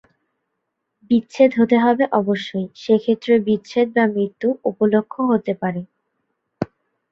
বিচ্ছেদ 1.11 1.51
হতে 1.59 1.77
হবে 1.77 2.03
অবশ্যই, 2.19 2.67
সে 2.75 2.95
ক্ষেত্রে 3.03 3.33
বিচ্ছেদ 3.47 3.87
বা 3.95 4.03
মৃত্যু 4.15 4.47
উপলক্ষ 4.65 5.13
হতে 5.31 5.53
পারে। 5.61 5.81